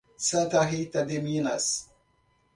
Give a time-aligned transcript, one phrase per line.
[0.17, 1.91] Santa Rita de Minas